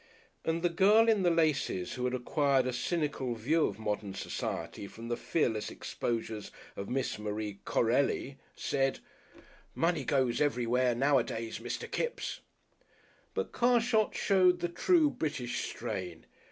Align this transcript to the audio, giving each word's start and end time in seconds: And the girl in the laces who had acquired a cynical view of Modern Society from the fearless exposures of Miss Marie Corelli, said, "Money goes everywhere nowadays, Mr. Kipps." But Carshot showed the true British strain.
And 0.43 0.63
the 0.63 0.69
girl 0.69 1.07
in 1.07 1.21
the 1.21 1.29
laces 1.29 1.93
who 1.93 2.05
had 2.05 2.15
acquired 2.15 2.65
a 2.65 2.73
cynical 2.73 3.35
view 3.35 3.67
of 3.67 3.77
Modern 3.77 4.15
Society 4.15 4.87
from 4.87 5.09
the 5.09 5.15
fearless 5.15 5.69
exposures 5.69 6.49
of 6.75 6.89
Miss 6.89 7.19
Marie 7.19 7.59
Corelli, 7.65 8.39
said, 8.55 8.97
"Money 9.75 10.03
goes 10.03 10.41
everywhere 10.41 10.95
nowadays, 10.95 11.59
Mr. 11.59 11.85
Kipps." 11.91 12.39
But 13.35 13.51
Carshot 13.51 14.15
showed 14.15 14.59
the 14.61 14.69
true 14.69 15.11
British 15.11 15.65
strain. 15.69 16.25